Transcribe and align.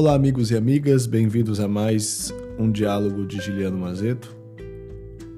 Olá, 0.00 0.14
amigos 0.14 0.50
e 0.50 0.56
amigas, 0.56 1.04
bem-vindos 1.04 1.60
a 1.60 1.68
mais 1.68 2.32
um 2.58 2.72
diálogo 2.72 3.26
de 3.26 3.38
Giliano 3.38 3.76
Mazeto. 3.76 4.34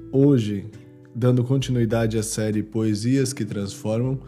Hoje, 0.09 0.71
dando 1.13 1.43
continuidade 1.43 2.17
à 2.17 2.23
série 2.23 2.63
Poesias 2.63 3.33
que 3.33 3.43
Transformam, 3.43 4.21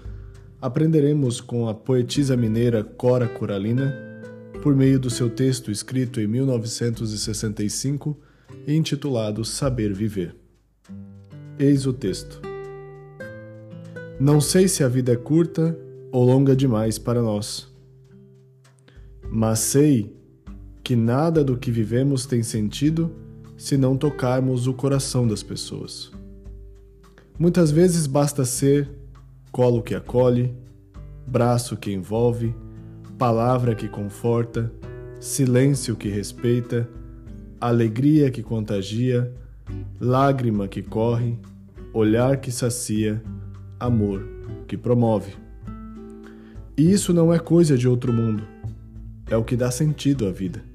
aprenderemos 0.60 1.40
com 1.40 1.70
a 1.70 1.74
poetisa 1.74 2.36
mineira 2.36 2.84
Cora 2.84 3.30
Coralina 3.30 3.96
por 4.62 4.76
meio 4.76 5.00
do 5.00 5.10
seu 5.10 5.30
texto 5.30 5.72
escrito 5.72 6.20
em 6.20 6.28
1965 6.28 8.18
e 8.68 8.76
intitulado 8.76 9.46
Saber 9.46 9.94
Viver. 9.94 10.36
Eis 11.58 11.88
o 11.88 11.94
texto. 11.94 12.42
Não 14.20 14.42
sei 14.42 14.67
se 14.67 14.84
a 14.84 14.90
vida 14.90 15.14
é 15.14 15.16
curta 15.16 15.80
ou 16.12 16.26
longa 16.26 16.54
demais 16.54 17.00
para 17.00 17.22
nós 17.22 17.73
mas 19.36 19.59
sei 19.59 20.16
que 20.85 20.95
nada 20.95 21.44
do 21.44 21.57
que 21.57 21.71
vivemos 21.71 22.27
tem 22.27 22.44
sentido 22.44 23.12
se 23.57 23.75
não 23.75 23.98
tocarmos 23.98 24.67
o 24.67 24.73
coração 24.73 25.27
das 25.27 25.41
pessoas. 25.41 26.11
Muitas 27.39 27.71
vezes 27.71 28.05
basta 28.05 28.45
ser 28.45 28.88
colo 29.52 29.81
que 29.81 29.95
acolhe, 29.95 30.53
braço 31.25 31.75
que 31.75 31.91
envolve, 31.91 32.53
palavra 33.17 33.73
que 33.73 33.88
conforta, 33.88 34.71
silêncio 35.20 35.95
que 35.95 36.08
respeita, 36.08 36.88
alegria 37.59 38.30
que 38.30 38.44
contagia, 38.44 39.33
lágrima 39.99 40.67
que 40.67 40.83
corre, 40.83 41.39
olhar 41.91 42.38
que 42.38 42.52
sacia, 42.52 43.23
amor 43.80 44.23
que 44.67 44.77
promove. 44.77 45.33
E 46.77 46.92
isso 46.92 47.11
não 47.11 47.33
é 47.33 47.39
coisa 47.39 47.75
de 47.75 47.88
outro 47.88 48.14
mundo 48.14 48.53
é 49.27 49.36
o 49.36 49.44
que 49.44 49.55
dá 49.55 49.72
sentido 49.72 50.27
à 50.27 50.31
vida. 50.31 50.75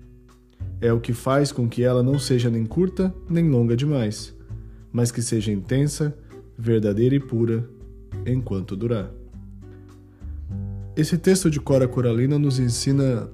É 0.80 0.92
o 0.92 1.00
que 1.00 1.12
faz 1.12 1.52
com 1.52 1.68
que 1.68 1.82
ela 1.82 2.02
não 2.02 2.18
seja 2.18 2.48
nem 2.48 2.64
curta 2.64 3.14
nem 3.28 3.48
longa 3.50 3.76
demais, 3.76 4.34
mas 4.92 5.12
que 5.12 5.20
seja 5.20 5.52
intensa, 5.52 6.16
verdadeira 6.56 7.14
e 7.14 7.20
pura 7.20 7.68
enquanto 8.26 8.76
durar. 8.76 9.10
Esse 10.96 11.16
texto 11.16 11.50
de 11.50 11.60
Cora 11.60 11.86
Coralina 11.86 12.38
nos 12.38 12.58
ensina, 12.58 13.28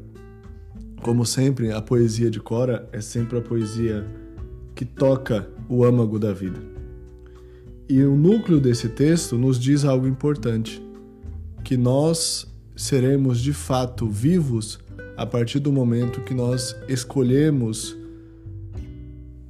como 1.03 1.25
sempre, 1.25 1.73
a 1.73 1.81
poesia 1.81 2.31
de 2.31 2.39
Cora 2.41 2.89
é 2.93 3.01
sempre 3.01 3.39
a 3.39 3.43
poesia 3.43 4.07
que 4.75 4.85
toca 4.85 5.49
o 5.69 5.85
âmago 5.85 6.19
da 6.19 6.33
vida. 6.33 6.61
E 7.89 8.03
o 8.03 8.17
núcleo 8.17 8.61
desse 8.61 8.89
texto 8.89 9.39
nos 9.39 9.59
diz 9.59 9.85
algo 9.85 10.07
importante: 10.07 10.83
que 11.65 11.77
nós 11.77 12.47
seremos 12.77 13.41
de 13.41 13.53
fato 13.53 14.09
vivos 14.09 14.79
a 15.17 15.25
partir 15.25 15.59
do 15.59 15.73
momento 15.73 16.21
que 16.21 16.35
nós 16.35 16.77
escolhemos 16.89 17.97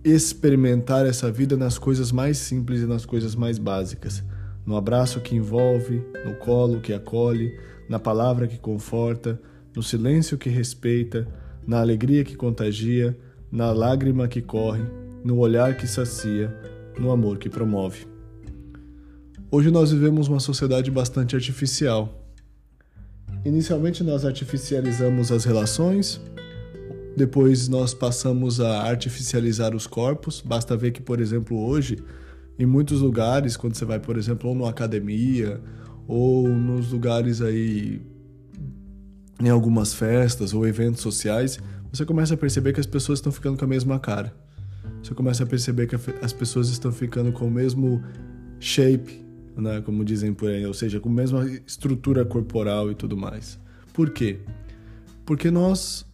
experimentar 0.05 1.05
essa 1.05 1.33
vida 1.33 1.57
nas 1.57 1.79
coisas 1.79 2.13
mais 2.13 2.39
simples 2.39 2.81
e 2.83 2.87
nas 2.87 3.05
coisas 3.05 3.35
mais 3.35 3.59
básicas. 3.59 4.23
No 4.65 4.77
abraço 4.77 5.21
que 5.21 5.35
envolve, 5.35 6.03
no 6.25 6.37
colo 6.37 6.81
que 6.81 6.93
acolhe, 6.93 7.53
na 7.89 7.99
palavra 7.99 8.47
que 8.47 8.59
conforta, 8.59 9.41
no 9.75 9.83
silêncio 9.83 10.39
que 10.39 10.49
respeita, 10.49 11.27
na 11.67 11.81
alegria 11.81 12.25
que 12.25 12.37
contagia, 12.37 13.17
na 13.51 13.73
lágrima 13.73 14.29
que 14.29 14.41
corre, 14.41 14.85
no 15.25 15.39
olhar 15.39 15.77
que 15.77 15.87
sacia, 15.87 16.55
no 16.99 17.11
amor 17.11 17.39
que 17.39 17.49
promove. 17.49 18.07
Hoje 19.51 19.71
nós 19.71 19.91
vivemos 19.91 20.29
uma 20.29 20.41
sociedade 20.41 20.91
bastante 20.91 21.35
artificial 21.35 22.26
Inicialmente 23.47 24.03
nós 24.03 24.25
artificializamos 24.25 25.31
as 25.31 25.45
relações, 25.45 26.21
depois 27.17 27.69
nós 27.69 27.95
passamos 27.95 28.61
a 28.61 28.83
artificializar 28.83 29.73
os 29.73 29.87
corpos. 29.87 30.43
Basta 30.45 30.77
ver 30.77 30.91
que, 30.91 31.01
por 31.01 31.21
exemplo, 31.21 31.57
hoje, 31.57 31.97
em 32.59 32.67
muitos 32.67 33.01
lugares, 33.01 33.57
quando 33.57 33.77
você 33.77 33.85
vai, 33.85 34.01
por 34.01 34.19
exemplo, 34.19 34.49
ou 34.49 34.55
numa 34.57 34.71
academia, 34.71 35.61
ou 36.09 36.49
nos 36.49 36.91
lugares 36.91 37.41
aí, 37.41 38.03
em 39.41 39.49
algumas 39.49 39.95
festas 39.95 40.53
ou 40.53 40.67
eventos 40.67 41.01
sociais, 41.01 41.61
você 41.93 42.05
começa 42.05 42.35
a 42.35 42.37
perceber 42.37 42.73
que 42.73 42.81
as 42.81 42.87
pessoas 42.87 43.21
estão 43.21 43.31
ficando 43.31 43.57
com 43.57 43.65
a 43.65 43.69
mesma 43.69 44.01
cara. 44.01 44.35
Você 45.05 45.15
começa 45.15 45.45
a 45.45 45.47
perceber 45.47 45.87
que 45.87 45.95
as 46.21 46.33
pessoas 46.33 46.69
estão 46.69 46.91
ficando 46.91 47.31
com 47.31 47.47
o 47.47 47.51
mesmo 47.51 48.03
shape, 48.59 49.25
né, 49.57 49.81
como 49.81 50.05
dizem 50.05 50.35
por 50.35 50.49
aí, 50.51 50.65
ou 50.67 50.75
seja, 50.75 51.01
com 51.01 51.09
a 51.09 51.13
mesma 51.13 51.47
estrutura 51.67 52.25
corporal 52.25 52.91
e 52.91 52.95
tudo 52.95 53.17
mais. 53.17 53.59
Por 53.93 54.11
quê? 54.11 54.39
Porque 55.25 55.51
nós 55.51 56.07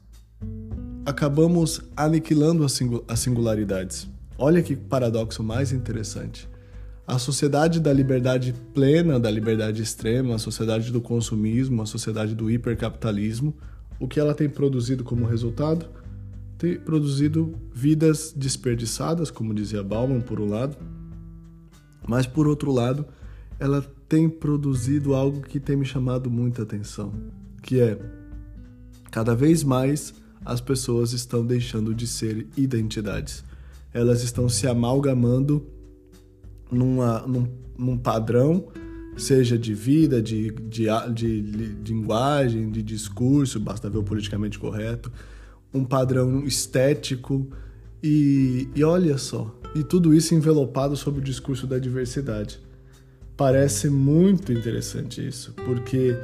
acabamos 1.05 1.83
aniquilando 1.97 2.65
as 2.65 3.19
singularidades. 3.19 4.09
Olha 4.39 4.63
que 4.63 4.77
paradoxo 4.77 5.43
mais 5.43 5.73
interessante. 5.73 6.49
A 7.07 7.19
sociedade 7.19 7.81
da 7.81 7.93
liberdade 7.93 8.55
plena, 8.73 9.19
da 9.19 9.31
liberdade 9.31 9.83
extrema, 9.83 10.37
a 10.37 10.39
sociedade 10.39 10.93
do 10.93 11.01
consumismo, 11.01 11.83
a 11.83 11.87
sociedade 11.87 12.35
do 12.35 12.51
hipercapitalismo, 12.51 13.55
o 13.99 14.07
que 14.07 14.21
ela 14.21 14.35
tem 14.35 14.49
produzido 14.49 15.03
como 15.03 15.27
resultado? 15.27 15.87
Tem 16.57 16.79
produzido 16.79 17.55
vidas 17.75 18.33
desperdiçadas, 18.35 19.31
como 19.31 19.53
dizia 19.53 19.83
Bauman, 19.83 20.21
por 20.21 20.41
um 20.41 20.49
lado, 20.49 20.77
mas 22.07 22.27
por 22.27 22.47
outro 22.47 22.71
lado, 22.73 23.05
ela 23.59 23.83
tem 24.09 24.29
produzido 24.29 25.15
algo 25.15 25.41
que 25.41 25.59
tem 25.59 25.77
me 25.77 25.85
chamado 25.85 26.31
muita 26.31 26.63
atenção, 26.63 27.13
que 27.63 27.81
é 27.81 27.99
cada 29.11 29.35
vez 29.35 29.63
mais 29.63 30.15
as 30.45 30.61
pessoas 30.61 31.13
estão 31.13 31.45
deixando 31.45 31.95
de 31.95 32.07
ser 32.07 32.47
identidades. 32.57 33.45
Elas 33.93 34.23
estão 34.23 34.49
se 34.49 34.67
amalgamando 34.67 35.65
numa, 36.71 37.21
num, 37.27 37.47
num 37.79 37.97
padrão, 37.97 38.69
seja 39.17 39.59
de 39.59 39.75
vida, 39.75 40.23
de, 40.23 40.51
de, 40.51 40.87
de, 41.15 41.43
de 41.43 41.93
linguagem, 41.93 42.71
de 42.71 42.83
discurso, 42.83 43.61
basta 43.61 43.91
ver 43.91 43.99
o 43.99 44.03
politicamente 44.03 44.59
correto, 44.59 45.13
um 45.73 45.85
padrão 45.85 46.45
estético, 46.45 47.47
e, 48.03 48.69
e 48.75 48.83
olha 48.83 49.17
só, 49.17 49.55
e 49.77 49.85
tudo 49.85 50.13
isso 50.13 50.35
envelopado 50.35 50.97
sob 50.97 51.19
o 51.19 51.23
discurso 51.23 51.67
da 51.67 51.79
diversidade. 51.79 52.59
Parece 53.37 53.89
muito 53.89 54.53
interessante 54.53 55.27
isso, 55.27 55.53
porque 55.65 56.17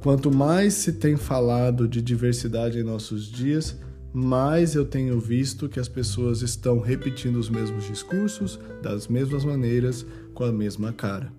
quanto 0.00 0.30
mais 0.30 0.74
se 0.74 0.92
tem 0.92 1.16
falado 1.16 1.88
de 1.88 2.00
diversidade 2.00 2.78
em 2.78 2.82
nossos 2.82 3.26
dias, 3.26 3.76
mais 4.12 4.74
eu 4.74 4.84
tenho 4.84 5.18
visto 5.18 5.68
que 5.68 5.80
as 5.80 5.88
pessoas 5.88 6.42
estão 6.42 6.80
repetindo 6.80 7.36
os 7.36 7.48
mesmos 7.48 7.86
discursos, 7.86 8.58
das 8.82 9.08
mesmas 9.08 9.44
maneiras, 9.44 10.04
com 10.34 10.44
a 10.44 10.52
mesma 10.52 10.92
cara. 10.92 11.32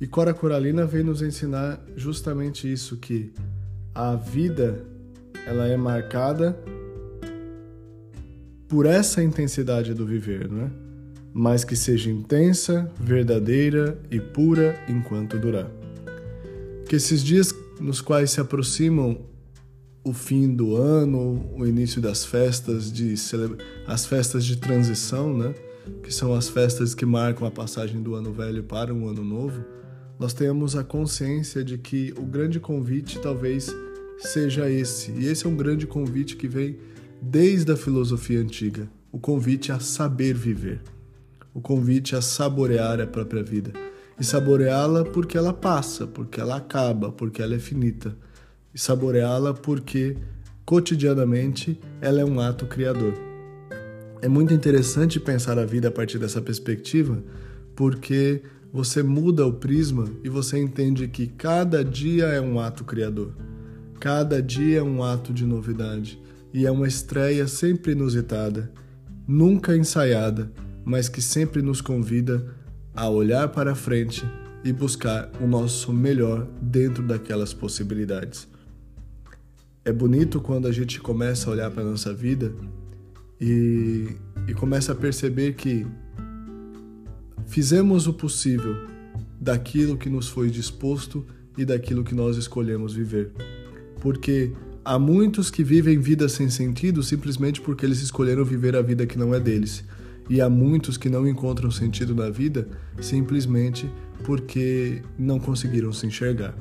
E 0.00 0.06
Cora 0.06 0.34
Coralina 0.34 0.84
vem 0.84 1.02
nos 1.02 1.22
ensinar 1.22 1.80
justamente 1.96 2.70
isso 2.70 2.96
que 2.98 3.32
a 3.94 4.14
vida 4.14 4.84
ela 5.46 5.66
é 5.66 5.76
marcada 5.76 6.58
por 8.68 8.84
essa 8.84 9.22
intensidade 9.22 9.94
do 9.94 10.04
viver, 10.04 10.50
não 10.50 10.64
é? 10.64 10.85
Mas 11.38 11.64
que 11.64 11.76
seja 11.76 12.10
intensa, 12.10 12.90
verdadeira 12.98 14.00
e 14.10 14.18
pura 14.18 14.74
enquanto 14.88 15.38
durar. 15.38 15.70
Que 16.88 16.96
esses 16.96 17.22
dias 17.22 17.54
nos 17.78 18.00
quais 18.00 18.30
se 18.30 18.40
aproximam 18.40 19.18
o 20.02 20.14
fim 20.14 20.48
do 20.48 20.74
ano, 20.76 21.44
o 21.54 21.66
início 21.66 22.00
das 22.00 22.24
festas 22.24 22.90
de 22.90 23.12
as 23.86 24.06
festas 24.06 24.46
de 24.46 24.56
transição, 24.56 25.36
né? 25.36 25.54
Que 26.02 26.10
são 26.10 26.32
as 26.32 26.48
festas 26.48 26.94
que 26.94 27.04
marcam 27.04 27.46
a 27.46 27.50
passagem 27.50 28.02
do 28.02 28.14
ano 28.14 28.32
velho 28.32 28.62
para 28.62 28.94
um 28.94 29.06
ano 29.06 29.22
novo. 29.22 29.62
Nós 30.18 30.32
tenhamos 30.32 30.74
a 30.74 30.82
consciência 30.82 31.62
de 31.62 31.76
que 31.76 32.14
o 32.16 32.22
grande 32.22 32.58
convite 32.58 33.18
talvez 33.18 33.70
seja 34.16 34.70
esse. 34.70 35.10
E 35.10 35.26
esse 35.26 35.44
é 35.44 35.48
um 35.50 35.56
grande 35.56 35.86
convite 35.86 36.34
que 36.34 36.48
vem 36.48 36.78
desde 37.20 37.72
a 37.72 37.76
filosofia 37.76 38.40
antiga, 38.40 38.88
o 39.12 39.18
convite 39.18 39.70
a 39.70 39.78
saber 39.78 40.32
viver 40.32 40.80
o 41.56 41.60
convite 41.62 42.14
a 42.14 42.20
saborear 42.20 43.00
a 43.00 43.06
própria 43.06 43.42
vida. 43.42 43.72
E 44.20 44.24
saboreá-la 44.24 45.06
porque 45.06 45.38
ela 45.38 45.54
passa, 45.54 46.06
porque 46.06 46.38
ela 46.38 46.56
acaba, 46.56 47.10
porque 47.10 47.40
ela 47.40 47.54
é 47.54 47.58
finita. 47.58 48.14
E 48.74 48.78
saboreá-la 48.78 49.54
porque 49.54 50.18
cotidianamente 50.66 51.80
ela 51.98 52.20
é 52.20 52.24
um 52.26 52.40
ato 52.40 52.66
criador. 52.66 53.14
É 54.20 54.28
muito 54.28 54.52
interessante 54.52 55.18
pensar 55.18 55.58
a 55.58 55.64
vida 55.64 55.88
a 55.88 55.90
partir 55.90 56.18
dessa 56.18 56.42
perspectiva, 56.42 57.24
porque 57.74 58.42
você 58.70 59.02
muda 59.02 59.46
o 59.46 59.54
prisma 59.54 60.04
e 60.22 60.28
você 60.28 60.58
entende 60.58 61.08
que 61.08 61.26
cada 61.26 61.82
dia 61.82 62.26
é 62.26 62.40
um 62.40 62.60
ato 62.60 62.84
criador. 62.84 63.32
Cada 63.98 64.42
dia 64.42 64.80
é 64.80 64.82
um 64.82 65.02
ato 65.02 65.32
de 65.32 65.46
novidade 65.46 66.20
e 66.52 66.66
é 66.66 66.70
uma 66.70 66.86
estreia 66.86 67.48
sempre 67.48 67.92
inusitada, 67.92 68.70
nunca 69.26 69.74
ensaiada, 69.74 70.52
mas 70.86 71.08
que 71.08 71.20
sempre 71.20 71.60
nos 71.60 71.80
convida 71.80 72.54
a 72.94 73.08
olhar 73.08 73.48
para 73.48 73.74
frente 73.74 74.24
e 74.62 74.72
buscar 74.72 75.28
o 75.40 75.46
nosso 75.46 75.92
melhor 75.92 76.46
dentro 76.62 77.02
daquelas 77.02 77.52
possibilidades. 77.52 78.46
É 79.84 79.92
bonito 79.92 80.40
quando 80.40 80.68
a 80.68 80.72
gente 80.72 81.00
começa 81.00 81.50
a 81.50 81.52
olhar 81.52 81.70
para 81.72 81.82
a 81.82 81.86
nossa 81.86 82.14
vida 82.14 82.54
e, 83.40 84.06
e 84.46 84.54
começa 84.54 84.92
a 84.92 84.94
perceber 84.94 85.54
que 85.54 85.84
fizemos 87.46 88.06
o 88.06 88.14
possível 88.14 88.76
daquilo 89.40 89.96
que 89.96 90.08
nos 90.08 90.28
foi 90.28 90.50
disposto 90.50 91.26
e 91.58 91.64
daquilo 91.64 92.04
que 92.04 92.14
nós 92.14 92.36
escolhemos 92.36 92.94
viver. 92.94 93.32
Porque 94.00 94.52
há 94.84 95.00
muitos 95.00 95.50
que 95.50 95.64
vivem 95.64 95.98
vidas 95.98 96.30
sem 96.30 96.48
sentido 96.48 97.02
simplesmente 97.02 97.60
porque 97.60 97.84
eles 97.84 98.00
escolheram 98.00 98.44
viver 98.44 98.76
a 98.76 98.82
vida 98.82 99.04
que 99.04 99.18
não 99.18 99.34
é 99.34 99.40
deles. 99.40 99.84
E 100.28 100.40
há 100.40 100.48
muitos 100.48 100.96
que 100.96 101.08
não 101.08 101.26
encontram 101.26 101.70
sentido 101.70 102.14
na 102.14 102.30
vida 102.30 102.68
simplesmente 103.00 103.90
porque 104.24 105.02
não 105.18 105.38
conseguiram 105.38 105.92
se 105.92 106.06
enxergar. 106.06 106.54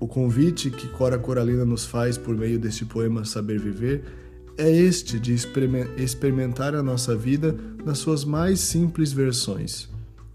O 0.00 0.06
convite 0.06 0.70
que 0.70 0.88
Cora 0.88 1.18
Coralina 1.18 1.64
nos 1.64 1.84
faz 1.84 2.16
por 2.16 2.36
meio 2.36 2.58
deste 2.58 2.84
poema 2.84 3.24
Saber 3.24 3.58
Viver 3.58 4.04
é 4.56 4.70
este 4.70 5.18
de 5.18 5.34
experimentar 5.34 6.74
a 6.74 6.82
nossa 6.82 7.16
vida 7.16 7.56
nas 7.84 7.98
suas 7.98 8.24
mais 8.24 8.60
simples 8.60 9.12
versões. 9.12 9.88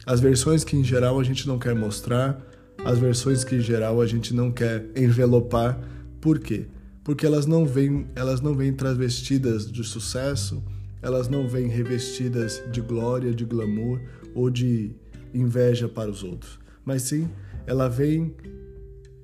As 0.06 0.19
versões 0.19 0.63
que 0.66 0.75
em 0.75 0.84
geral 0.84 1.19
a 1.19 1.24
gente 1.24 1.48
não 1.48 1.57
quer 1.57 1.74
mostrar, 1.74 2.42
as 2.84 3.00
versões 3.00 3.44
que 3.44 3.56
em 3.56 3.62
geral 3.62 4.01
a 4.01 4.06
gente 4.06 4.34
não 4.34 4.51
quer 4.51 4.86
envelopar. 4.96 5.80
Por 6.19 6.39
quê? 6.39 6.66
Porque 7.04 7.25
elas 7.25 7.46
não 7.46 7.66
vêm, 7.66 8.07
elas 8.16 8.42
não 8.42 8.54
vêm 8.54 8.74
travestidas 8.74 9.69
de 9.72 9.84
sucesso, 9.84 10.63
elas 11.03 11.27
não 11.27 11.47
vêm 11.47 11.67
revestidas 11.67 12.63
de 12.71 12.81
glória, 12.81 13.33
de 13.33 13.45
glamour 13.45 14.00
ou 14.33 14.50
de 14.50 14.95
inveja 15.33 15.88
para 15.89 16.09
os 16.09 16.23
outros, 16.23 16.57
mas 16.85 17.03
sim 17.03 17.29
ela 17.67 17.89
vem 17.89 18.35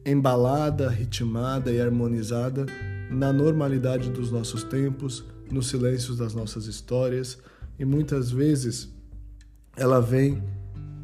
embalada, 0.06 0.90
ritmada 0.90 1.72
e 1.72 1.80
harmonizada 1.80 2.66
na 3.10 3.34
normalidade 3.34 4.10
dos 4.10 4.32
nossos 4.32 4.64
tempos, 4.64 5.24
nos 5.50 5.68
silêncios 5.68 6.18
das 6.18 6.34
nossas 6.34 6.66
histórias 6.66 7.40
e 7.78 7.86
muitas 7.86 8.30
vezes 8.30 8.94
ela 9.76 10.00
vem 10.00 10.44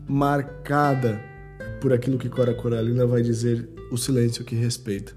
marcada 0.08 1.20
por 1.82 1.94
aquilo 1.94 2.18
que 2.18 2.30
Cora 2.30 2.54
Coralina 2.54 3.06
vai 3.06 3.22
dizer 3.22 3.70
o 3.92 3.98
silêncio 3.98 4.44
que 4.44 4.56
respeita. 4.56 5.14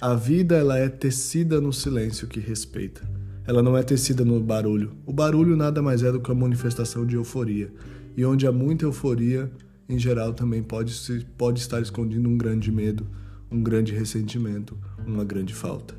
A 0.00 0.14
vida 0.14 0.56
ela 0.56 0.78
é 0.78 0.88
tecida 0.88 1.60
no 1.60 1.72
silêncio 1.72 2.26
que 2.26 2.40
respeita. 2.40 3.19
Ela 3.46 3.62
não 3.62 3.76
é 3.76 3.82
tecida 3.82 4.24
no 4.24 4.40
barulho. 4.40 4.92
O 5.06 5.12
barulho 5.12 5.56
nada 5.56 5.82
mais 5.82 6.02
é 6.02 6.12
do 6.12 6.20
que 6.20 6.30
a 6.30 6.34
manifestação 6.34 7.06
de 7.06 7.16
euforia. 7.16 7.72
E 8.16 8.24
onde 8.24 8.46
há 8.46 8.52
muita 8.52 8.84
euforia, 8.84 9.50
em 9.88 9.98
geral 9.98 10.32
também 10.32 10.62
pode, 10.62 10.92
se, 10.92 11.26
pode 11.36 11.60
estar 11.60 11.80
escondido 11.80 12.28
um 12.28 12.36
grande 12.36 12.70
medo, 12.70 13.06
um 13.50 13.62
grande 13.62 13.92
ressentimento, 13.92 14.76
uma 15.06 15.24
grande 15.24 15.54
falta. 15.54 15.94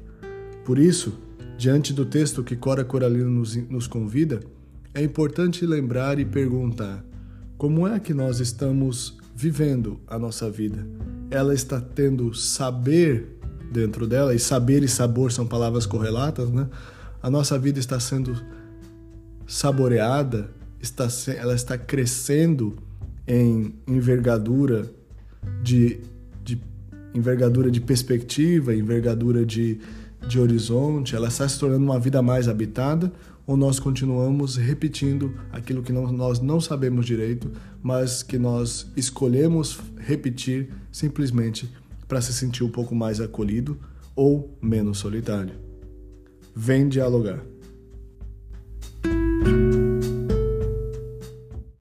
Por 0.64 0.78
isso, 0.78 1.20
diante 1.58 1.94
do 1.94 2.06
texto 2.06 2.44
que 2.44 2.56
Cora 2.56 2.86
Coralina 2.86 3.30
nos, 3.30 3.56
nos 3.70 3.88
convida, 3.88 4.40
é 4.94 5.04
importante 5.04 5.66
lembrar 5.66 6.20
e 6.20 6.26
perguntar: 6.26 7.04
como 7.58 7.88
é 7.88 8.00
que 8.00 8.14
nós 8.14 8.40
estamos 8.40 9.18
vivendo 9.36 10.00
a 10.08 10.18
nossa 10.18 10.50
vida? 10.50 10.88
Ela 11.30 11.54
está 11.54 11.80
tendo 11.80 12.34
saber 12.34 13.38
dentro 13.72 14.06
dela, 14.06 14.36
e 14.36 14.40
saber 14.40 14.84
e 14.84 14.88
sabor 14.88 15.32
são 15.32 15.48
palavras 15.48 15.86
correlatas, 15.86 16.50
né? 16.50 16.68
A 17.22 17.30
nossa 17.30 17.58
vida 17.58 17.80
está 17.80 18.00
sendo 18.00 18.36
saboreada, 19.46 20.50
está, 20.82 21.08
ela 21.38 21.54
está 21.54 21.78
crescendo 21.78 22.78
em 23.28 23.76
envergadura 23.88 24.92
de, 25.62 26.00
de 26.44 26.60
envergadura 27.14 27.70
de 27.70 27.80
perspectiva, 27.80 28.74
envergadura 28.74 29.46
de, 29.46 29.80
de 30.28 30.40
horizonte, 30.40 31.16
ela 31.16 31.28
está 31.28 31.48
se 31.48 31.60
tornando 31.60 31.84
uma 31.84 32.00
vida 32.00 32.22
mais 32.22 32.48
habitada 32.48 33.12
ou 33.46 33.58
nós 33.58 33.80
continuamos 33.80 34.56
repetindo 34.56 35.34
aquilo 35.52 35.84
que 35.84 35.92
não, 35.92 36.12
nós 36.12 36.40
não 36.40 36.62
sabemos 36.62 37.06
direito, 37.06 37.52
mas 37.82 38.24
que 38.24 38.38
nós 38.38 38.92
escolhemos 38.96 39.80
repetir 39.98 40.70
simplesmente 40.92 41.70
para 42.08 42.22
se 42.22 42.34
sentir 42.34 42.64
um 42.64 42.70
pouco 42.70 42.96
mais 42.96 43.20
acolhido 43.20 43.78
ou 44.16 44.58
menos 44.62 45.00
solitário. 45.00 45.71
Vem 46.56 46.90
dialogar. 46.90 47.51